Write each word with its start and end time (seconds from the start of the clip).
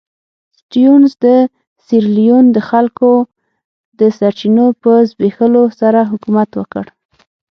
سټیونز 0.59 1.11
د 1.25 1.27
سیریلیون 1.85 2.45
د 2.55 2.57
خلکو 2.69 3.11
د 3.99 4.01
سرچینو 4.17 4.65
په 4.81 4.91
زبېښلو 5.09 5.63
سره 5.79 5.99
حکومت 6.11 6.49
وکړ. 6.55 6.85